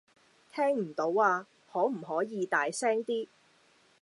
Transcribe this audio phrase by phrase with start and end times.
[0.51, 3.27] 聽唔到呀，可唔可以大聲啲